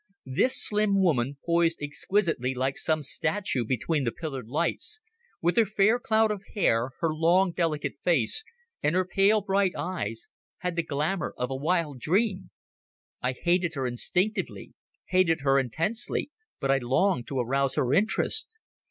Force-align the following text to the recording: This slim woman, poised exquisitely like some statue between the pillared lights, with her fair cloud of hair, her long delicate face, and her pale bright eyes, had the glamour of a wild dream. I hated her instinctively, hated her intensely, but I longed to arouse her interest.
This 0.25 0.57
slim 0.59 0.99
woman, 0.99 1.37
poised 1.45 1.77
exquisitely 1.79 2.55
like 2.55 2.75
some 2.75 3.03
statue 3.03 3.63
between 3.63 4.03
the 4.03 4.11
pillared 4.11 4.47
lights, 4.47 4.99
with 5.43 5.55
her 5.57 5.65
fair 5.67 5.99
cloud 5.99 6.31
of 6.31 6.41
hair, 6.55 6.89
her 7.01 7.13
long 7.13 7.51
delicate 7.51 7.97
face, 8.03 8.43
and 8.81 8.95
her 8.95 9.05
pale 9.05 9.41
bright 9.41 9.73
eyes, 9.77 10.25
had 10.57 10.75
the 10.75 10.81
glamour 10.81 11.35
of 11.37 11.51
a 11.51 11.55
wild 11.55 11.99
dream. 11.99 12.49
I 13.21 13.33
hated 13.33 13.75
her 13.75 13.85
instinctively, 13.85 14.73
hated 15.09 15.41
her 15.41 15.59
intensely, 15.59 16.31
but 16.59 16.71
I 16.71 16.79
longed 16.79 17.27
to 17.27 17.37
arouse 17.39 17.75
her 17.75 17.93
interest. 17.93 18.49